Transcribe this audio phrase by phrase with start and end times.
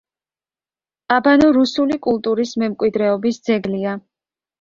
[1.15, 3.95] აბანო რუსული კულტურის მემკვიდრეობის ძეგლია.